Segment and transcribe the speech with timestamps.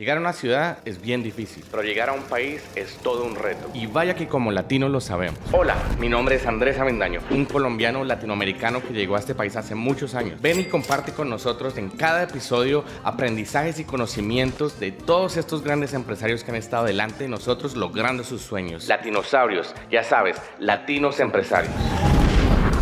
[0.00, 3.36] Llegar a una ciudad es bien difícil, pero llegar a un país es todo un
[3.36, 3.70] reto.
[3.74, 5.38] Y vaya que como latinos lo sabemos.
[5.52, 9.74] Hola, mi nombre es Andrés Avendaño, un colombiano latinoamericano que llegó a este país hace
[9.74, 10.40] muchos años.
[10.40, 15.92] Ven y comparte con nosotros en cada episodio aprendizajes y conocimientos de todos estos grandes
[15.92, 18.88] empresarios que han estado delante de nosotros logrando sus sueños.
[18.88, 21.74] Latinosaurios, ya sabes, latinos empresarios.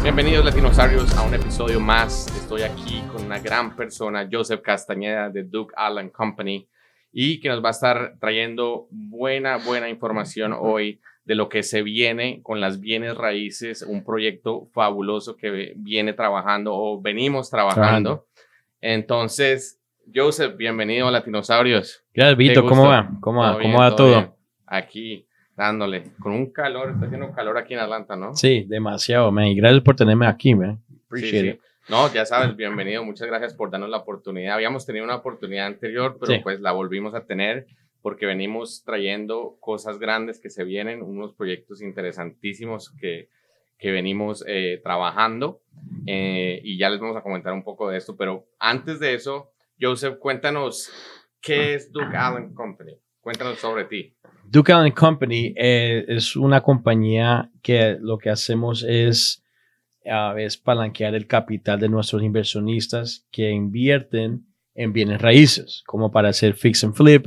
[0.05, 2.29] Bienvenidos latinosarios a un episodio más.
[2.37, 6.69] Estoy aquí con una gran persona, Joseph Castañeda de Duke Allen Company
[7.21, 11.83] y que nos va a estar trayendo buena, buena información hoy de lo que se
[11.83, 18.29] viene con las bienes raíces, un proyecto fabuloso que viene trabajando o venimos trabajando.
[18.81, 19.81] Entonces,
[20.15, 22.05] Joseph, bienvenido a Latinosaurios.
[22.15, 22.65] Gracias, Vito.
[22.65, 23.11] ¿Cómo va?
[23.21, 23.59] ¿Cómo va?
[23.61, 24.37] ¿Cómo va todo?
[24.65, 25.27] Aquí,
[25.57, 28.33] dándole, con un calor, está haciendo calor aquí en Atlanta, ¿no?
[28.37, 29.47] Sí, demasiado, man.
[29.47, 30.81] Y gracias por tenerme aquí, man.
[31.05, 31.61] Appreciate it.
[31.89, 33.03] No, ya sabes, bienvenido.
[33.03, 34.55] Muchas gracias por darnos la oportunidad.
[34.55, 37.67] Habíamos tenido una oportunidad anterior, pero pues la volvimos a tener
[38.03, 43.31] porque venimos trayendo cosas grandes que se vienen, unos proyectos interesantísimos que,
[43.79, 45.63] que venimos eh, trabajando
[46.07, 48.17] eh, y ya les vamos a comentar un poco de esto.
[48.19, 50.91] Pero antes de eso, Joseph, cuéntanos
[51.41, 52.99] qué es Duke Allen Company.
[53.23, 54.15] Cuéntanos sobre ti.
[54.45, 59.43] Duke Allen Company eh, es una compañía que lo que hacemos es
[60.05, 66.55] es palanquear el capital de nuestros inversionistas que invierten en bienes raíces, como para hacer
[66.55, 67.27] fix and flip,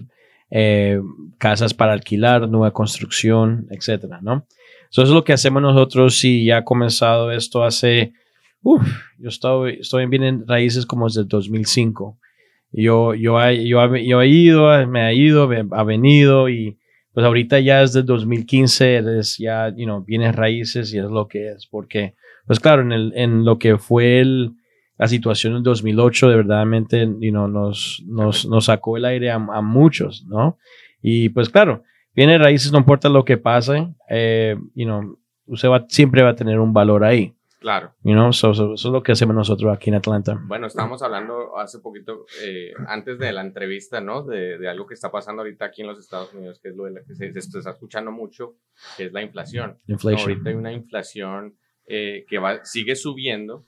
[0.50, 1.00] eh,
[1.38, 4.48] casas para alquilar, nueva construcción, etcétera, ¿no?
[4.90, 8.14] Eso es lo que hacemos nosotros y ya ha comenzado esto hace,
[8.62, 8.86] uff,
[9.20, 12.18] yo estoy, estoy en bienes raíces como desde el 2005.
[12.74, 16.78] Yo, yo, yo, yo he ido, me ha ido, ha venido y
[17.14, 21.28] pues ahorita ya es del 2015, es ya, you know, bienes raíces y es lo
[21.28, 22.16] que es, porque
[22.48, 24.54] pues claro, en, el, en lo que fue el,
[24.98, 29.40] la situación en 2008, de verdaderamente you know, nos, nos, nos, sacó el aire a,
[29.40, 30.58] muchos, ¿no?
[31.02, 35.86] Y pues claro, viene raíces, no importa lo que pase, eh, you know, usted va,
[35.88, 37.36] siempre va a tener un valor ahí.
[37.62, 37.94] Claro.
[38.04, 40.36] You know, eso es lo que hacemos nosotros aquí en Atlanta.
[40.48, 44.24] Bueno, estábamos hablando hace poquito, eh, antes de la entrevista, ¿no?
[44.24, 46.86] De, de, algo que está pasando ahorita aquí en los Estados Unidos, que es lo
[46.86, 48.56] de la que se, se está escuchando mucho,
[48.98, 49.78] que es la inflación.
[49.86, 50.32] Inflation.
[50.32, 51.56] Ahorita hay una inflación
[51.92, 53.68] eh, que va, sigue subiendo,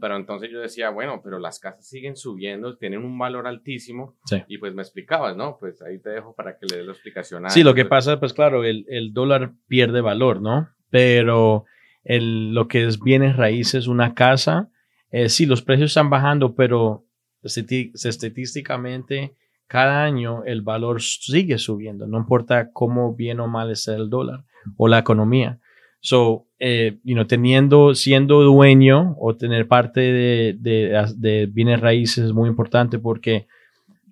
[0.00, 4.56] pero entonces yo decía, bueno, pero las casas siguen subiendo, tienen un valor altísimo, y
[4.56, 5.58] pues me explicabas, ¿no?
[5.60, 7.44] Pues ahí te dejo para que le dé la explicación.
[7.44, 10.70] A sí, lo que pasa, pues claro, el, el dólar pierde valor, ¿no?
[10.88, 11.66] Pero
[12.02, 14.70] el, lo que es bienes raíces, una casa,
[15.10, 17.04] eh, sí, los precios están bajando, pero
[17.42, 19.34] estadísticamente
[19.66, 24.44] cada año el valor sigue subiendo, no importa cómo bien o mal esté el dólar
[24.76, 25.60] o la economía.
[26.00, 32.32] So, eh, you know, teniendo, siendo dueño o tener parte de, de, bienes raíces es
[32.32, 33.46] muy importante porque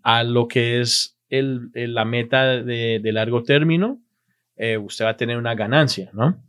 [0.03, 4.01] a lo que es el, la meta de, largo término,
[4.57, 6.43] eh, usted va a tener una ganancia, ¿no?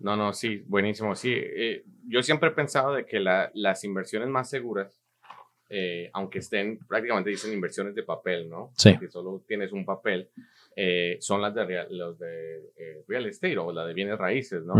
[0.00, 1.14] No, no, sí, buenísimo.
[1.14, 5.01] Sí, eh, yo siempre he pensado de que las inversiones más seguras,
[6.12, 8.72] aunque estén prácticamente dicen inversiones de papel, ¿no?
[8.76, 8.98] Sí.
[8.98, 10.28] Que solo tienes un papel,
[10.74, 14.64] eh, son las de, real, los de eh, real estate o la de bienes raíces,
[14.64, 14.74] ¿no?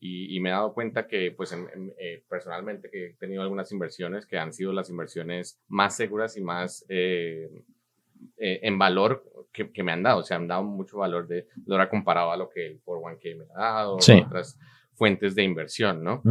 [0.00, 1.56] y, me he dado cuenta que, pues,
[1.98, 6.42] eh, personalmente, que he tenido algunas inversiones que han sido las inversiones más seguras y
[6.42, 10.20] más en valor que, que, me han dado.
[10.20, 13.44] O sea, han dado mucho valor de ahora comparado a lo que el 401k me
[13.54, 14.22] ha dado, sí.
[14.26, 14.58] otras
[14.92, 16.22] fuentes de inversión, ¿no?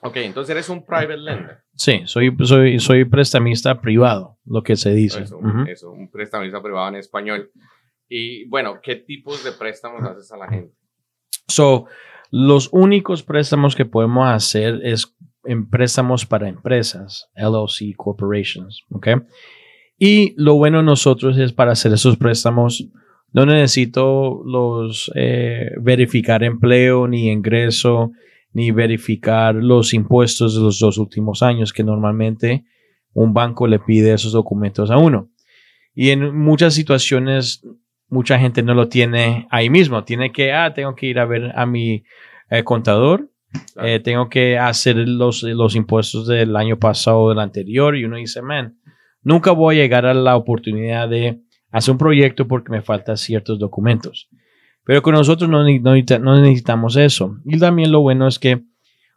[0.00, 1.58] Ok, entonces eres un private lender.
[1.74, 5.22] Sí, soy, soy, soy prestamista privado, lo que se dice.
[5.22, 7.50] Eso, eso, un prestamista privado en español.
[8.08, 10.74] Y bueno, ¿qué tipos de préstamos haces a la gente?
[11.48, 11.86] So,
[12.30, 19.08] los únicos préstamos que podemos hacer es en préstamos para empresas, LLC corporations, ¿ok?
[19.98, 22.88] Y lo bueno de nosotros es para hacer esos préstamos,
[23.32, 28.12] no necesito los eh, verificar empleo ni ingreso,
[28.56, 32.64] ni verificar los impuestos de los dos últimos años, que normalmente
[33.12, 35.28] un banco le pide esos documentos a uno.
[35.94, 37.60] Y en muchas situaciones
[38.08, 40.04] mucha gente no lo tiene ahí mismo.
[40.04, 42.04] Tiene que, ah, tengo que ir a ver a mi
[42.48, 43.30] eh, contador,
[43.82, 48.16] eh, tengo que hacer los, los impuestos del año pasado o del anterior y uno
[48.16, 48.78] dice, man,
[49.20, 51.42] nunca voy a llegar a la oportunidad de
[51.72, 54.30] hacer un proyecto porque me faltan ciertos documentos.
[54.86, 57.38] Pero con nosotros no, no, necesitamos eso.
[57.44, 58.62] Y también lo bueno es que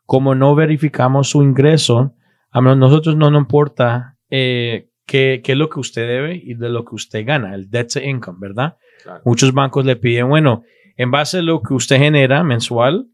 [0.08, 2.16] como no verificamos su ingreso,
[2.50, 6.84] a nosotros no nos importa eh, qué, es lo que usted debe y de lo
[6.86, 8.78] que usted gana, el debt to income, ¿verdad?
[9.24, 10.64] Muchos bancos le piden, bueno,
[10.98, 13.06] en base a lo que usted genera mensual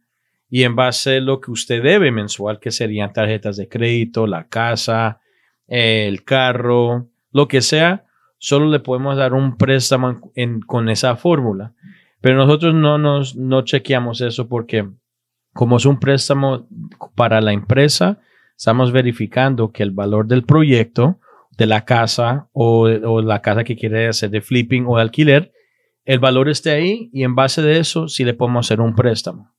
[0.50, 4.48] y en base a lo que usted debe mensual, que serían tarjetas de crédito, la
[4.48, 5.19] casa,
[5.68, 8.06] el carro, lo que sea.
[8.38, 10.31] solo le podemos dar un préstamo
[10.66, 11.74] con esa fórmula.
[12.25, 14.89] Pero nosotros no nos no chequeamos eso porque
[15.54, 16.68] como es un préstamo
[17.13, 18.19] para la empresa,
[18.57, 21.19] estamos verificando que el valor del proyecto,
[21.56, 25.54] de la casa o, la casa que quiere hacer de flipping o de alquiler,
[26.04, 29.54] el valor esté ahí y en base de eso sí le podemos hacer un préstamo.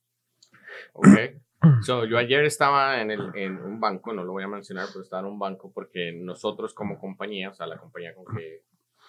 [0.91, 1.07] Ok.
[1.81, 5.03] So, yo ayer estaba en, el, en, un banco, no lo voy a mencionar, pero
[5.03, 8.63] estaba en un banco porque nosotros como compañía, o sea, la compañía con que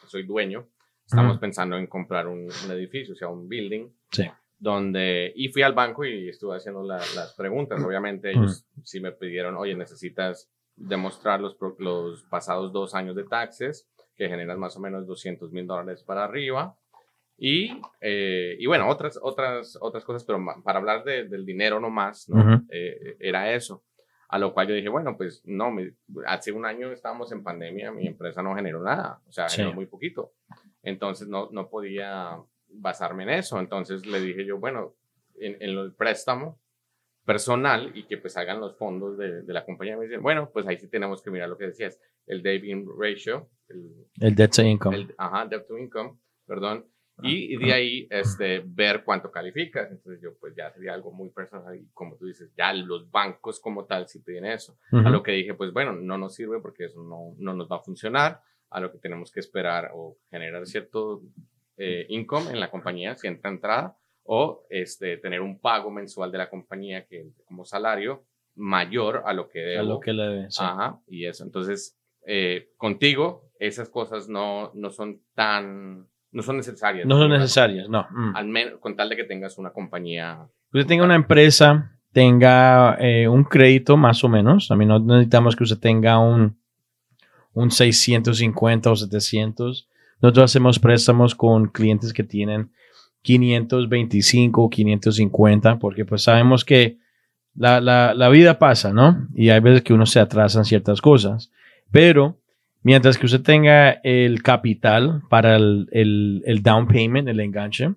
[0.06, 0.66] soy dueño,
[1.08, 3.88] estamos pensando en comprar un, edificio, o sea, un building.
[4.10, 4.25] Sí.
[4.58, 7.82] Donde, y fui al banco y estuve haciendo las preguntas.
[7.82, 13.88] Obviamente ellos sí me pidieron, oye, necesitas demostrar los, los pasados dos años de taxes,
[14.16, 16.76] que generas más o menos 200 mil dólares para arriba.
[17.37, 22.64] Y, eh, y bueno, otras, otras, otras cosas, pero para hablar del dinero nomás, ¿no?
[22.69, 23.84] Eh, era eso.
[24.28, 25.75] A lo cual yo dije, bueno, pues no,
[26.26, 29.87] hace un año estábamos en pandemia, mi empresa no generó nada, o sea, generó muy
[29.87, 30.32] poquito.
[30.82, 32.38] Entonces no, no podía
[32.69, 33.58] basarme en eso.
[33.58, 34.94] Entonces le dije yo, bueno,
[35.36, 36.60] en, en el préstamo
[37.25, 39.98] personal y que pues hagan los fondos de, de, la compañía.
[39.98, 42.64] Me dicen, bueno, pues ahí sí tenemos que mirar lo que decías, el debt
[42.98, 43.50] ratio.
[43.69, 45.08] El, el debt to income.
[45.19, 46.86] ajá, debt to income, perdón.
[47.22, 49.90] Y, de ahí este, ver cuánto calificas.
[49.90, 53.60] Entonces yo pues ya sería algo muy personal y como tú dices, ya los bancos
[53.60, 54.78] como tal sí piden eso.
[54.92, 57.76] A lo que dije, pues bueno, no nos sirve porque eso no, no nos va
[57.76, 58.40] a funcionar.
[58.70, 61.22] A lo que tenemos que esperar o generar cierto
[61.76, 66.38] eh, income en la compañía, si entra entrada, o este, tener un pago mensual de
[66.38, 68.24] la compañía que como salario
[68.56, 69.80] mayor a lo que debo.
[69.80, 71.44] A lo que le debe, Ajá, y eso.
[71.44, 77.06] Entonces, eh, contigo, esas cosas no, no son tan no son necesarias.
[77.06, 78.06] No son necesarias, no.
[78.10, 78.36] Mm.
[78.36, 80.46] Al menos con tal de que tengas una compañía.
[80.72, 84.70] Usted tenga una empresa, tenga eh, un crédito más o menos.
[84.70, 86.60] A mí no necesitamos que usted tenga un,
[87.52, 89.88] un 650 o 700.
[90.20, 92.70] Nosotros hacemos préstamos con clientes que tienen
[93.22, 96.98] 525 o 550 porque pues sabemos que
[97.54, 99.26] la, la, vida pasa, ¿no?
[99.34, 101.50] Y hay veces que uno se atrasa en ciertas cosas.
[101.90, 102.38] Pero
[102.82, 107.94] Mientras que usted tenga el capital para el, el, down payment, el enganche,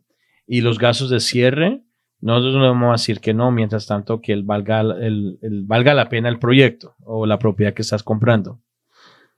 [0.47, 1.83] y los gastos de cierre,
[2.19, 6.09] nosotros no vamos a decir que no, mientras tanto que el valga, el, valga la
[6.09, 8.59] pena el proyecto o la propiedad que estás comprando.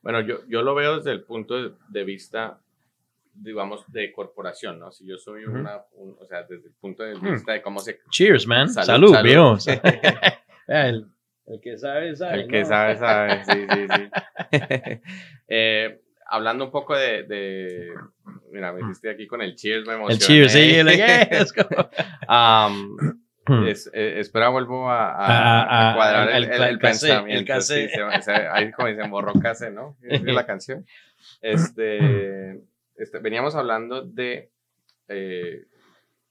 [0.04, 1.56] Bueno, yo, yo lo veo desde el punto
[1.88, 2.60] de vista,
[3.34, 4.92] digamos, de corporación, ¿no?
[4.92, 7.32] Si yo soy una, o sea, desde el punto de hmm.
[7.32, 8.02] vista de cómo se...
[8.12, 8.70] Cheers, man.
[8.70, 9.58] Salud, salud.
[10.68, 11.08] el,
[11.48, 12.42] el que sabe, sabe.
[12.42, 13.44] El que sabe, sabe.
[13.50, 14.10] Sí, sí, sí.
[15.48, 17.94] eh, hablando un poco de, de,
[18.52, 20.14] Mira, me hiciste aquí con el cheers, me emocioné.
[20.16, 20.76] El cheers, sí.
[20.76, 20.88] El,
[22.30, 23.23] um,
[23.68, 27.62] es, eh, espera, vuelvo a, a, a cuadrar el, el, el pensamiento.
[27.62, 27.88] Sí,
[28.22, 29.98] se, ahí como dicen, borró case, ¿no?
[30.04, 30.86] Es la canción.
[31.42, 32.62] Este,
[32.96, 34.52] este, veníamos hablando de
[35.08, 35.66] eh,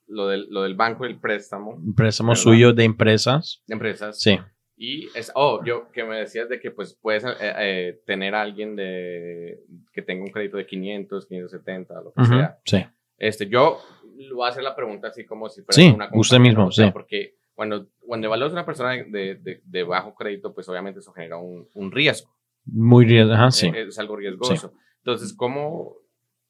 [0.07, 1.81] lo, del, lo del banco, el préstamo.
[1.97, 3.63] Préstamo suyo de empresas.
[3.67, 4.21] De empresas.
[4.21, 4.39] Sí.
[4.77, 8.43] Y es, oh, yo que me decías de que pues puedes eh, eh, tener a
[8.43, 9.61] alguien de,
[9.93, 12.59] que tenga un crédito de 500, 570, lo que sea.
[12.65, 12.85] Sí.
[13.19, 13.81] Este, yo
[14.29, 16.85] lo hacer la pregunta así como si fuera sí, una usted mismo, sí.
[16.93, 21.13] Porque cuando, cuando evalúas a una persona de, de, de, bajo crédito, pues obviamente eso
[21.13, 22.31] genera un, un riesgo.
[22.65, 23.71] Muy riesgo, ajá, sí.
[23.75, 24.73] Es, algo riesgoso.
[24.99, 25.97] Entonces, ¿cómo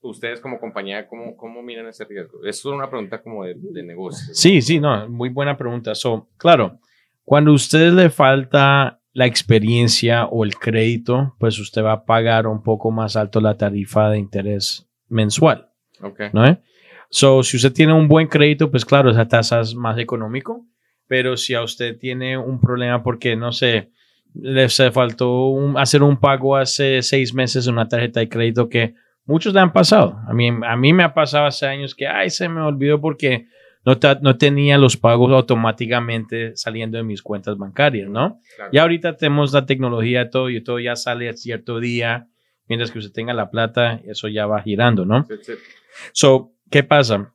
[0.00, 2.44] ustedes como compañía, ¿cómo, cómo miran ese riesgo?
[2.44, 4.34] Es una pregunta como de, de negocio.
[4.34, 5.94] Sí, sí, no, muy buena pregunta.
[5.94, 6.78] So, claro,
[7.24, 12.46] cuando a usted le falta la experiencia o el crédito, pues usted va a pagar
[12.46, 15.68] un poco más alto la tarifa de interés mensual.
[16.00, 16.30] Okay.
[16.32, 16.58] ¿No?
[17.14, 20.66] So, si usted tiene un buen crédito, pues claro, esa tasa es más económico.
[21.06, 23.90] Pero si a usted tiene un problema porque, no sé,
[24.34, 28.94] le se faltó hacer un pago hace seis meses en una tarjeta de crédito que
[29.26, 30.18] muchos le han pasado.
[30.26, 33.46] A mí, a mí me ha pasado hace años que, ay, se me olvidó porque
[33.84, 38.40] no, tenía los pagos automáticamente saliendo de mis cuentas bancarias, ¿no?
[38.70, 42.28] Y ahorita tenemos la tecnología todo y todo ya sale a cierto día,
[42.68, 45.26] mientras que usted tenga la plata, eso ya va girando, ¿no?
[46.12, 47.32] So, ¿qué pasa?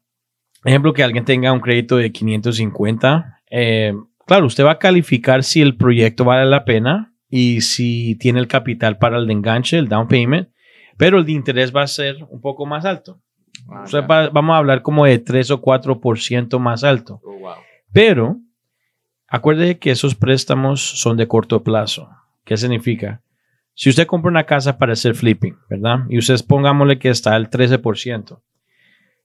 [0.65, 3.93] Ejemplo, que alguien tenga un crédito de 550, eh,
[4.25, 8.47] claro, usted va a calificar si el proyecto vale la pena y si tiene el
[8.47, 10.49] capital para el enganche, el down payment,
[10.97, 13.21] pero el de interés va a ser un poco más alto.
[13.69, 17.21] Ah, vamos a hablar como de 3 o 4% más alto.
[17.23, 17.53] Oh,
[17.91, 18.37] Pero
[19.27, 22.09] acuérdese que esos préstamos son de corto plazo.
[22.43, 23.21] ¿Qué significa?
[23.73, 25.99] Si usted compra una casa para hacer flipping, ¿verdad?
[26.09, 28.39] Y usted pongámosle que está al 13%.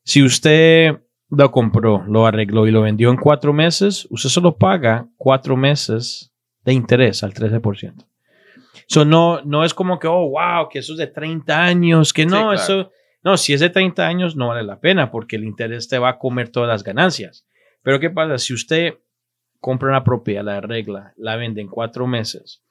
[0.04, 5.08] Si usted lo compró, lo arregló y lo vendió en cuatro meses, usted solo paga
[5.16, 6.32] cuatro meses
[6.64, 8.06] de interés al 13%.
[8.86, 12.26] So, no, no es como que, oh, wow, que eso es de 30 años, que
[12.26, 12.90] no, eso,
[13.22, 16.10] no, si es de 30 años no vale la pena porque el interés te va
[16.10, 17.46] a comer todas las ganancias.
[17.82, 18.38] Pero ¿qué pasa?
[18.38, 18.98] Si usted
[19.60, 22.62] compra una propiedad, la regla, la vende en cuatro meses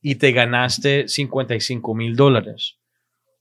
[0.00, 2.78] y te ganaste 55 mil dólares,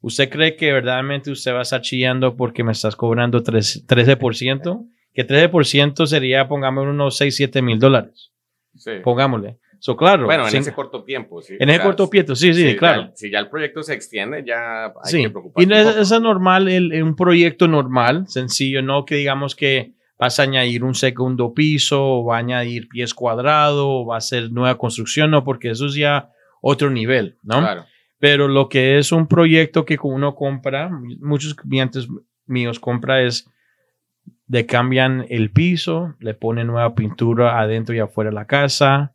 [0.01, 4.87] ¿usted cree que verdaderamente usted va a estar chillando porque me estás cobrando 13%?
[5.13, 8.31] Que 13% sería, pongámosle, unos 6, 7 mil dólares.
[8.75, 8.91] Sí.
[9.03, 9.57] Pongámosle.
[9.79, 10.25] So, claro.
[10.25, 11.55] Bueno, en ese corto tiempo, sí.
[11.59, 13.11] En ese corto tiempo, sí, sí, claro.
[13.13, 15.63] si ya el proyecto se extiende, ya hay que preocuparse.
[15.63, 20.39] Y no es, es normal, el, un proyecto normal, sencillo, no que digamos que vas
[20.39, 24.51] a añadir un segundo piso, o va a añadir pies cuadrados, o va a ser
[24.51, 27.59] nueva construcción, no, porque eso es ya otro nivel, ¿no?
[27.59, 27.85] Claro.
[28.19, 32.07] Pero lo que es un proyecto que uno compra, muchos clientes
[32.45, 33.49] míos compra es
[34.47, 39.13] le cambian el piso, le ponen nueva pintura adentro y afuera de la casa,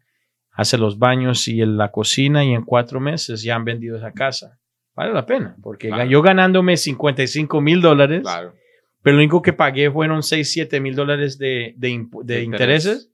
[0.53, 4.13] hace los baños y en la cocina y en cuatro meses ya han vendido esa
[4.13, 4.59] casa.
[4.95, 8.25] Vale la pena, porque yo ganándome 55 mil dólares,
[9.03, 13.10] pero lo único que pagué fueron 6, 7 mil dólares de, de, intereses.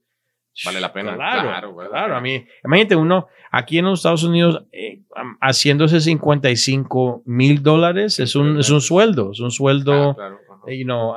[0.65, 1.15] Vale la pena.
[1.15, 2.15] Claro, claro.
[2.15, 5.03] A mí, imagínate uno aquí en los Estados Unidos eh,
[5.41, 10.15] haciéndose 55 mil dólares es un, es un sueldo, es un sueldo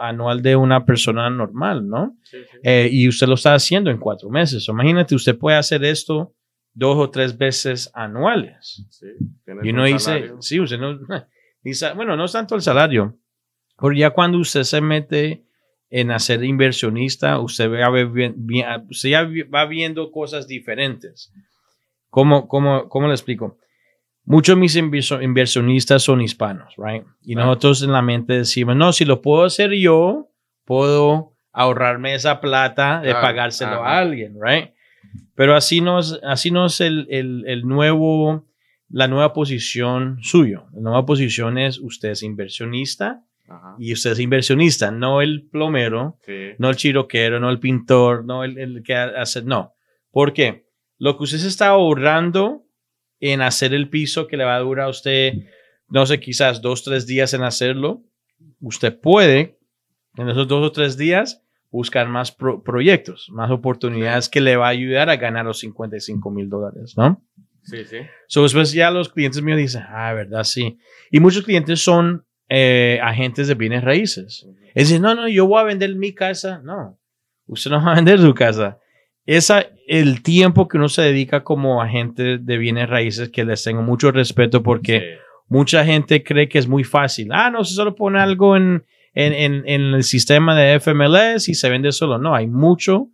[0.01, 2.17] anual de una persona normal, ¿no?
[2.63, 4.69] Eh, y usted lo está haciendo en cuatro meses.
[4.69, 6.35] Imagínate, usted puede hacer esto
[6.73, 8.87] dos o tres veces anuales.
[8.91, 9.07] Sí,
[9.63, 10.99] y uno dice, sí, usted no,
[11.97, 13.19] bueno, no es tanto el salario,
[13.79, 15.45] pero ya cuando usted se mete
[15.91, 17.91] en hacer inversionista, usted, va,
[18.89, 21.33] usted ya va viendo cosas diferentes.
[22.09, 23.59] ¿Cómo, cómo, cómo le explico?
[24.25, 27.05] Muchos de mis inversionistas son hispanos, right?
[27.23, 30.31] Y nosotros en la mente decimos, no, si lo puedo hacer yo,
[30.65, 34.71] puedo ahorrarme esa plata de pagárselo a alguien, right?
[35.35, 38.47] Pero así no es, así no es el, el, el, nuevo,
[38.89, 40.67] la nueva posición suyo.
[40.73, 43.25] La nueva posición es usted es inversionista
[43.79, 46.19] y usted es inversionista, no el plomero,
[46.59, 49.75] no el chiroquero, no el pintor, no el, el que hace, no.
[50.11, 50.67] ¿Por qué?
[50.99, 52.67] Lo que usted se está ahorrando
[53.21, 55.35] en hacer el piso que le va a durar a usted,
[55.89, 58.03] no sé, quizás dos, tres días en hacerlo,
[58.61, 59.59] usted puede
[60.17, 64.71] en esos dos o tres días buscar más proyectos, más oportunidades que le va a
[64.71, 67.25] ayudar a ganar los 55 mil dólares, ¿no?
[67.63, 67.99] Sí, sí.
[68.27, 70.79] So, después ya los clientes míos dicen, ah, verdad, sí.
[71.11, 74.45] Y muchos clientes son eh, agentes de bienes raíces.
[74.75, 76.61] Es decir, no, no, yo voy a vender mi casa.
[76.65, 76.99] No,
[77.47, 78.79] usted no va a vender su casa.
[79.25, 83.83] Esa, el tiempo que uno se dedica como agente de bienes raíces, que les tengo
[83.83, 87.29] mucho respeto porque mucha gente cree que es muy fácil.
[87.31, 91.71] Ah, no, se solo pone algo en, en, en, el sistema de FMLS y se
[91.71, 92.19] vende solo.
[92.19, 93.11] No, hay mucho,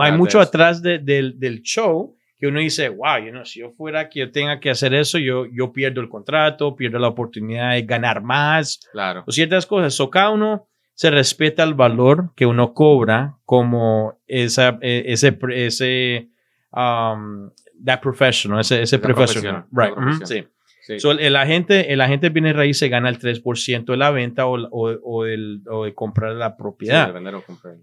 [0.00, 3.72] hay mucho atrás de, del, del show que uno dice, wow, you know, si yo
[3.72, 7.72] fuera que yo tenga que hacer eso, yo, yo pierdo el contrato, pierdo la oportunidad
[7.72, 8.80] de ganar más.
[8.92, 9.24] Claro.
[9.26, 9.98] O ciertas cosas.
[10.00, 16.28] O cada uno se respeta el valor que uno cobra como esa, e, ese, ese,
[16.72, 17.50] um,
[17.84, 19.66] that professional, ese, ese professional.
[19.72, 19.94] Right.
[20.24, 20.46] sí.
[20.88, 24.90] El, agente, el agente viene raíz se gana el 3% de la venta o, o,
[25.02, 27.06] o, el, o de comprar la propiedad.
[27.06, 27.76] Sí, vender o comprar.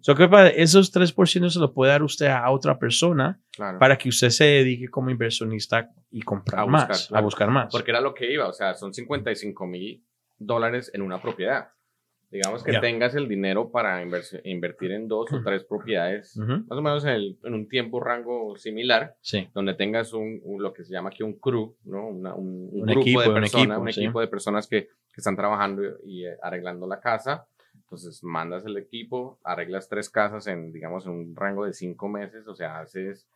[0.56, 3.40] Esos 3% se lo puede dar usted a otra persona
[3.80, 7.72] para que usted se dedique como inversionista y comprar más, a buscar más.
[7.72, 10.04] Porque era lo que iba, o sea, son 55 mil
[10.38, 11.70] dólares en una propiedad.
[12.36, 14.04] Digamos que tengas el dinero para
[14.44, 19.16] invertir en dos o tres propiedades, más o menos en, un tiempo rango similar,
[19.54, 22.08] donde tengas un, lo que se llama aquí un crew, ¿no?
[22.08, 26.36] un, grupo equipo, de personas, un equipo, de personas que, que, están trabajando y, eh,
[26.42, 27.48] arreglando la casa.
[27.74, 32.48] Entonces mandas el equipo, arreglas tres casas en, digamos, en un rango de cinco meses,
[32.48, 33.28] o sea, haces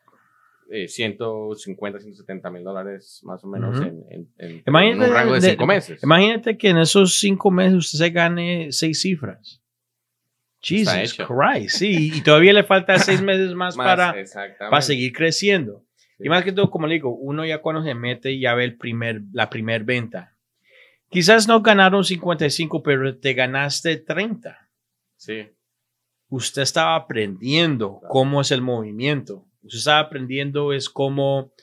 [0.69, 6.03] 150, eh, 170 mil dólares más o menos en, un rango de, cinco meses.
[6.03, 9.61] Imagínate que en esos cinco meses usted se gane seis cifras.
[10.61, 14.13] Jesus Christ, sí, y todavía le falta seis meses más, para,
[14.59, 15.85] para seguir creciendo.
[16.19, 18.77] Y más que todo, como le digo, uno ya cuando se mete ya ve el
[18.77, 20.35] primer, la primer venta.
[21.09, 24.69] Quizás no ganaron 55, pero te ganaste 30.
[25.15, 25.47] Sí.
[26.27, 31.53] Usted estaba aprendiendo cómo es el movimiento usted está aprendiendo es cómo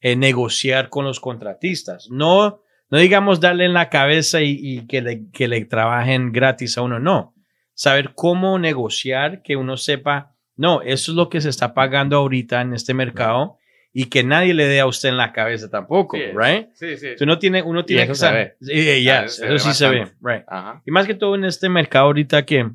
[0.00, 2.08] eh, negociar con los contratistas.
[2.10, 6.82] No, no digamos darle en la cabeza y, que, le, que le trabajen gratis a
[6.82, 7.34] uno, no.
[7.74, 12.60] Saber cómo negociar, que uno sepa, no, eso es lo que se está pagando ahorita
[12.60, 13.58] en este mercado
[13.92, 16.68] y que nadie le dé a usted en la cabeza tampoco, right?
[16.74, 17.14] Sí, sí.
[17.20, 18.56] uno tiene, uno tiene que saber.
[18.60, 20.44] Sí, ah, eso sí se ve, right.
[20.84, 22.68] Y más que todo en este mercado ahorita que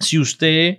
[0.00, 0.78] si usted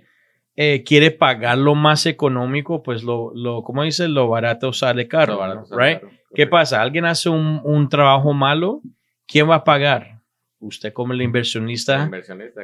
[0.60, 4.08] eh, quiere pagar lo más económico, pues lo, lo ¿cómo dice?
[4.08, 6.00] Lo barato sale caro, right?
[6.34, 6.82] ¿Qué pasa?
[6.82, 8.82] Alguien hace un, un, trabajo malo,
[9.28, 10.18] ¿quién va a pagar?
[10.58, 12.10] Usted como el inversionista,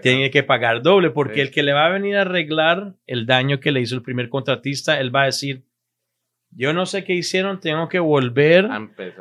[0.02, 3.60] tiene que pagar doble, porque el que le va a venir a arreglar el daño
[3.60, 5.62] que le hizo el primer contratista, él va a decir,
[6.50, 8.66] yo no sé qué hicieron, tengo que volver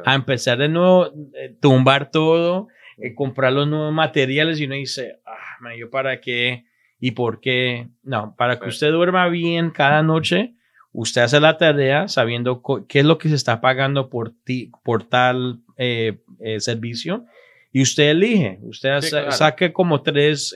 [0.04, 5.20] a empezar, de nuevo, eh, tumbar todo, eh, comprar los nuevos materiales y uno dice,
[5.28, 6.66] ah, yo para qué
[7.04, 7.90] y por qué.
[8.02, 10.54] No, para que usted duerma bien cada noche,
[10.94, 15.04] usted hace la tarea sabiendo qué es lo que se está pagando por, ti, por
[15.04, 16.22] tal eh,
[16.60, 17.26] servicio
[17.74, 18.60] y usted elige.
[18.62, 20.56] Usted saque como tres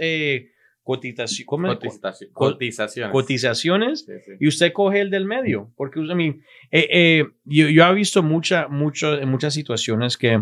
[0.83, 3.11] cotizaciones.
[3.11, 4.07] cotizaciones
[4.39, 5.73] y usted coge el del medio.
[5.75, 6.37] Porque usted, eh,
[6.71, 10.41] eh, yo, yo he visto mucha, mucho, en muchas situaciones que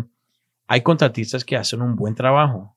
[0.68, 2.76] hay contratistas que hacen un buen trabajo.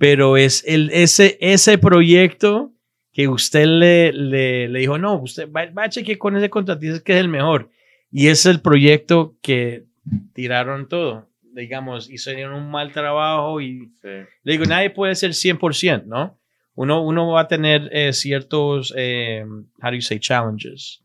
[0.00, 2.72] Pero es el, ese, ese proyecto
[3.12, 7.04] que usted le, le, le dijo, no, usted va, va, a chequear con ese contratista
[7.04, 7.68] que es el mejor.
[8.10, 9.84] Y es el proyecto que
[10.32, 11.28] tiraron todo.
[11.52, 16.40] Digamos, hicieron un mal trabajo y le digo, nadie puede ser 100%, ¿no?
[16.80, 19.44] uno, uno va a tener eh, ciertos, eh,
[19.82, 21.04] how do you say, challenges.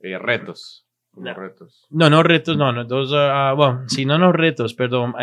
[0.00, 0.84] Eh, retos.
[1.14, 1.32] No.
[1.32, 1.86] retos.
[1.88, 5.14] No, no retos, no, no, dos, uh, bueno, sí, no, no retos, perdón.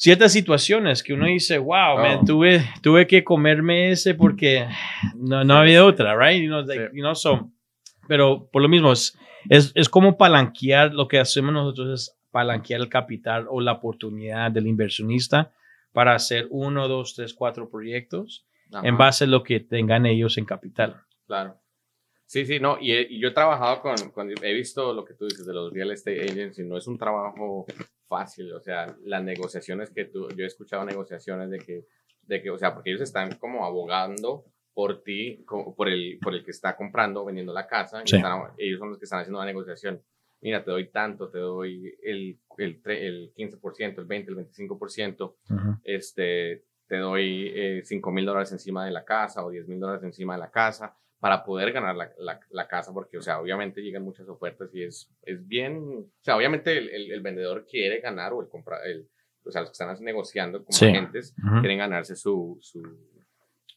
[0.00, 2.24] Ciertas situaciones que uno dice, wow, oh.
[2.24, 4.66] tuve, tuve que comerme ese porque
[5.14, 6.42] no, no había otra, right?
[6.42, 7.50] You know, like, you know, so,
[8.08, 9.18] pero por lo mismo, es,
[9.50, 14.50] es, es como palanquear, lo que hacemos nosotros es palanquear el capital o la oportunidad
[14.50, 15.52] del inversionista
[15.92, 18.46] para hacer uno, dos, tres, cuatro proyectos
[18.82, 21.02] en base a lo que tengan ellos en capital.
[21.26, 21.60] Claro.
[22.24, 25.52] Sí, sí, no, y, yo he trabajado con, he visto lo que tú dices de
[25.52, 27.66] los real estate agents y no es un trabajo
[28.10, 31.86] fácil, o sea, las negociaciones que tú, yo he escuchado negociaciones de que,
[32.22, 36.44] de que, o sea, porque ellos están como abogando por ti, por el, por el
[36.44, 38.02] que está comprando, vendiendo la casa,
[38.58, 40.02] ellos son los que están haciendo la negociación.
[40.40, 45.34] Mira, te doy tanto, te doy el, el, el 15%, el 20%, el 25%,
[45.84, 50.02] este, te doy eh, 5 mil dólares encima de la casa o 10 mil dólares
[50.02, 54.02] encima de la casa para poder ganar la, la, casa, porque, o sea, obviamente llegan
[54.02, 58.40] muchas ofertas y es, es bien, o sea, obviamente el, el, vendedor quiere ganar o
[58.40, 58.86] el comprador,
[59.44, 62.82] o sea, los que están negociando como agentes quieren ganarse su, su,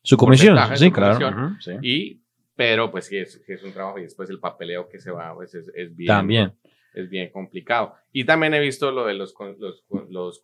[0.01, 1.58] su comisión, sí, claro.
[1.82, 2.23] Y
[2.56, 5.56] pero pues sí es, es, un trabajo y después el papeleo que se va, pues
[5.56, 6.08] es, es bien.
[6.08, 6.53] También.
[6.93, 7.95] Es bien complicado.
[8.12, 10.39] Y también he visto lo de los, los, los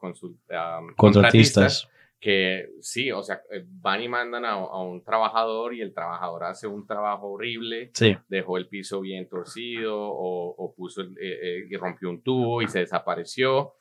[0.95, 1.87] contratistas.
[2.19, 6.67] Que sí, o sea, eh, van y mandan a, un trabajador y el trabajador hace
[6.67, 7.91] un trabajo horrible.
[7.93, 8.17] Sí.
[8.27, 12.67] Dejó el piso bien torcido o, o puso eh, eh, y rompió un tubo y
[12.67, 13.73] se desapareció.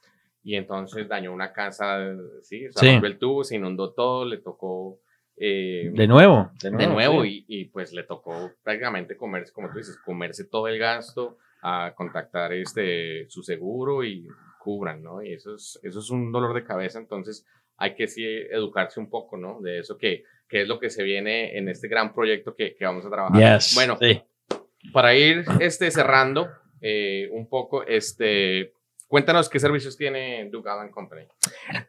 [0.44, 1.98] Y entonces dañó una casa,
[2.42, 5.00] sí, o sea, rompió el tubo, se inundó todo, le tocó
[5.40, 6.50] eh, de nuevo.
[6.60, 10.78] De nuevo, y, y, pues le tocó prácticamente comerse, como tú dices, comerse todo el
[10.78, 14.26] gasto, a contactar este, su seguro y
[14.58, 15.22] cubran, ¿no?
[15.22, 17.46] Y eso es, eso es un dolor de cabeza, entonces
[17.78, 19.60] hay que sí educarse un poco, ¿no?
[19.60, 22.84] De eso que, que es lo que se viene en este gran proyecto que, que
[22.84, 23.60] vamos a trabajar.
[23.74, 23.98] bueno,
[24.92, 26.48] para ir este, cerrando
[26.80, 28.72] eh, un poco, este,
[29.08, 31.22] Cuéntanos qué servicios tiene Duke Allen Company.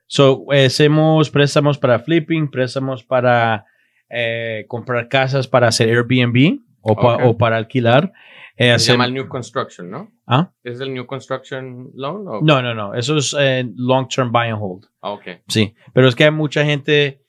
[0.07, 3.65] So, hacemos préstamos para flipping, préstamos para
[4.09, 8.13] eh, comprar casas para hacer Airbnb o, o para alquilar.
[8.59, 10.11] Eh, Se llama el New Construction, ¿no?
[10.27, 10.51] ¿Ah?
[10.63, 12.25] ¿Es el New Construction Loan?
[12.43, 12.93] No, no, no.
[12.93, 14.85] Eso es eh, Long Term Buy and Hold.
[15.01, 15.27] Ah, ok.
[15.47, 17.21] Sí, pero es que mucha gente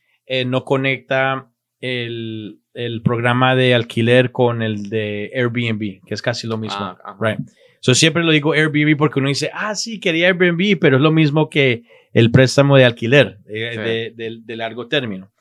[0.46, 6.56] no conecta el, el, programa de alquiler con el de Airbnb, que es casi lo
[6.56, 6.78] mismo.
[6.80, 7.40] Ah, right.
[7.80, 11.10] So, siempre lo digo Airbnb porque uno dice, ah, sí, quería Airbnb, pero es lo
[11.10, 15.32] mismo que el préstamo de alquiler eh, de, largo término.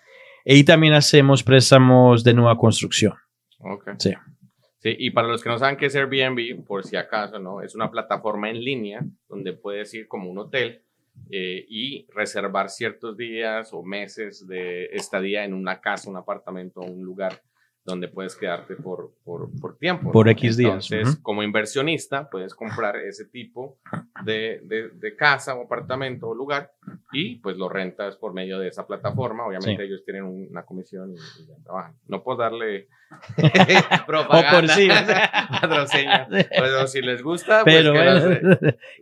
[0.46, 3.14] Y también hacemos préstamos de nueva construcción.
[3.60, 3.90] Ok.
[3.98, 4.14] Sí.
[4.80, 7.62] Sí, y para los que no saben qué es Airbnb, por si acaso, ¿no?
[7.62, 10.82] Es una plataforma en línea donde puedes ir como un hotel
[11.30, 17.04] eh, y reservar ciertos días o meses de estadía en una casa, un apartamento, un
[17.04, 17.42] lugar
[17.84, 20.12] donde puedes quedarte por, por, por tiempo.
[20.12, 20.90] Por X días.
[20.92, 23.80] Entonces, como inversionista, puedes comprar ese tipo
[24.24, 26.72] de, de, de, casa o apartamento o lugar
[27.12, 29.46] y pues lo rentas por medio de esa plataforma.
[29.46, 31.96] Obviamente ellos tienen una comisión y, ya trabajan.
[32.08, 32.88] No puedo darle
[34.08, 34.88] propaganda, o por sí,
[35.62, 36.28] patrocinio.
[36.50, 37.94] Pero si les gusta, pues Pero,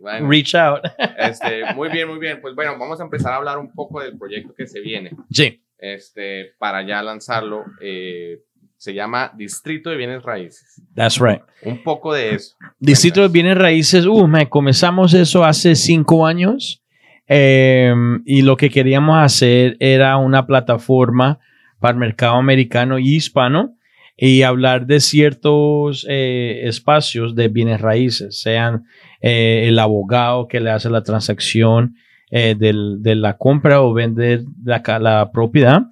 [0.00, 0.80] bueno, reach out.
[1.18, 2.40] Este, muy bien, muy bien.
[2.40, 5.10] Pues bueno, vamos a empezar a hablar un poco del proyecto que se viene.
[5.30, 5.62] Sí.
[5.76, 7.64] Este, para ya lanzarlo.
[7.80, 8.42] Eh,
[8.78, 10.80] se llama Distrito de Bienes Raíces.
[10.94, 11.42] That's right.
[11.62, 12.56] Un poco de eso.
[12.78, 16.80] Distrito de Bienes Raíces, uh, me comenzamos eso hace cinco años
[17.28, 21.38] em, y lo que queríamos hacer era una plataforma
[21.78, 23.74] para el mercado americano y hispano
[24.20, 28.84] y hablar de ciertos eh, espacios de bienes raíces, sean
[29.22, 31.94] eh, el abogado que le hace la transacción
[32.32, 35.82] eh, de la compra o vender la, propiedad,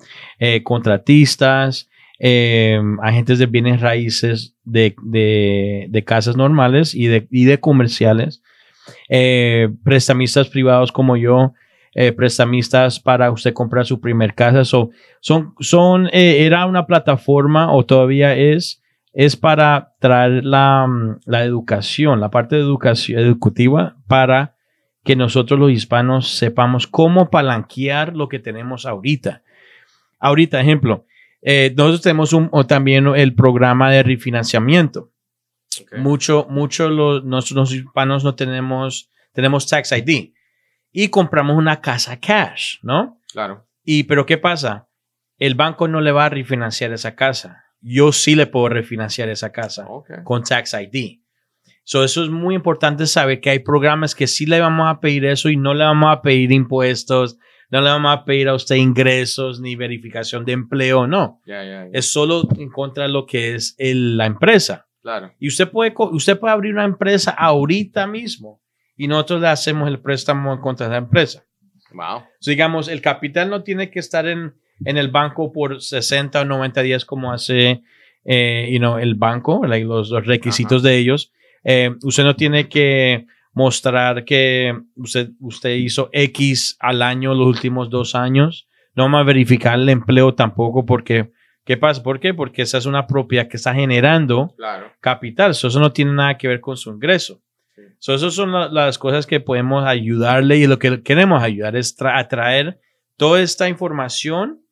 [0.65, 1.89] contratistas,
[2.21, 8.43] agentes de bienes raíces de, casas normales y de comerciales,
[9.85, 11.53] prestamistas privados como yo,
[11.99, 14.67] eh, prestamistas para usted comprar su primer casa.
[14.67, 14.91] son,
[15.61, 18.83] son, eh, era una plataforma o todavía es,
[19.15, 24.57] es para traer la, mm, la educación, la parte de educación educativa para
[25.05, 29.43] que nosotros los hispanos sepamos cómo palanquear lo que tenemos ahorita.
[30.21, 31.07] Ahorita, ejemplo,
[31.41, 35.13] eh, nosotros tenemos o también el programa de refinanciamiento.
[35.99, 40.33] Mucho, mucho los, nosotros los hispanos no tenemos, tenemos Tax ID
[40.91, 43.21] y compramos una casa cash, ¿no?
[43.31, 43.67] Claro.
[43.85, 44.89] Y, pero ¿qué pasa?
[45.39, 47.65] El banco no le va a refinanciar esa casa.
[47.81, 49.87] Yo sí le puedo refinanciar esa casa
[50.25, 51.21] con Tax ID.
[51.85, 55.25] So, eso es muy importante saber que hay programas que sí le vamos a pedir
[55.25, 57.39] eso y no le vamos a pedir impuestos,
[57.71, 61.41] no le vamos a pedir a usted ingresos ni verificación de empleo, no.
[61.93, 64.86] Es solo en contra de lo que es la empresa.
[65.07, 65.33] Claro.
[65.39, 68.61] Y usted puede, usted puede abrir una empresa ahorita mismo
[68.97, 71.45] y nosotros le hacemos el préstamo contra esa empresa.
[71.93, 72.25] Wow.
[72.45, 76.83] digamos, el capital no tiene que estar en, en el banco por 60 o 90
[76.83, 77.83] días como hace
[78.25, 81.33] eh, el banco, los, requisitos de ellos.
[81.63, 87.91] Eh, usted no tiene que mostrar que usted, usted hizo X al año los últimos
[87.91, 88.67] dos años.
[88.97, 91.31] No vamos a verificar el empleo tampoco porque,
[91.67, 92.03] ¿qué pasa?
[92.03, 92.33] ¿Por qué?
[92.33, 94.55] Porque esa es una propiedad que está generando
[95.01, 95.51] capital.
[95.51, 97.43] eso no tiene nada que ver con su ingreso.
[97.99, 102.27] So, esas son las cosas que podemos ayudarle y lo que queremos ayudar es a
[102.29, 102.81] traer
[103.17, 104.63] toda esta información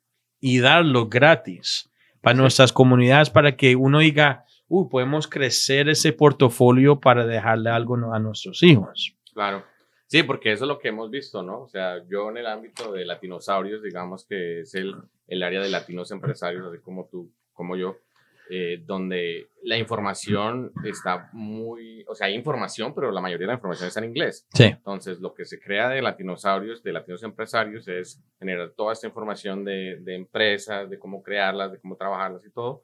[0.40, 1.90] y darlo gratis
[2.22, 7.96] para nuestras comunidades para que uno diga, uy, podemos crecer ese portafolio para dejarle algo
[8.12, 9.16] a nuestros hijos.
[9.32, 9.64] Claro.
[10.06, 11.62] Sí, porque eso es lo que hemos visto, ¿no?
[11.62, 14.94] O sea, yo en el ámbito de latinosaurios, digamos que es el,
[15.26, 17.96] el área de latinos empresarios, así como tú, como yo,
[18.50, 23.54] eh, donde la información está muy, o sea, hay información, pero la mayoría de la
[23.54, 24.46] información está en inglés.
[24.52, 24.64] Sí.
[24.64, 29.64] Entonces, lo que se crea de latinosaurios, de latinos empresarios, es generar toda esta información
[29.64, 32.82] de, de empresas, de cómo crearlas, de cómo trabajarlas y todo.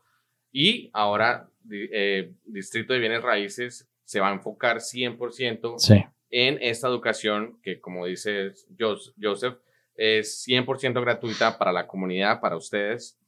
[0.51, 6.05] Y ahora, eh, Distrito de Bienes Raíces se va a enfocar 100% sí.
[6.31, 9.59] En esta educación que, como dice Joseph,
[9.95, 13.19] es 100% gratuita para la comunidad, para ustedes